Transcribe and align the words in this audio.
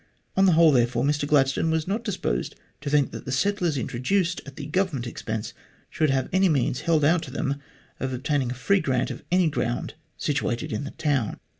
On 0.35 0.47
the 0.47 0.53
whole, 0.53 0.71
therefore, 0.71 1.03
Mr 1.03 1.27
Gladstone 1.27 1.69
was 1.69 1.87
not 1.87 2.03
disposed 2.03 2.55
to 2.81 2.89
think 2.89 3.11
that 3.11 3.25
the 3.25 3.31
settlers 3.31 3.77
introduced 3.77 4.41
at 4.47 4.55
the 4.55 4.65
Government 4.65 5.05
expense 5.05 5.53
should 5.91 6.09
have 6.09 6.27
any 6.33 6.49
means 6.49 6.81
held 6.81 7.05
out 7.05 7.21
to 7.21 7.29
them 7.29 7.61
of 7.99 8.11
obtaining 8.11 8.49
a 8.49 8.55
free 8.55 8.79
grant 8.79 9.11
of 9.11 9.21
any 9.31 9.47
ground 9.47 9.93
situated 10.17 10.73
in 10.73 10.85
the 10.85 10.89
town. 10.89 11.37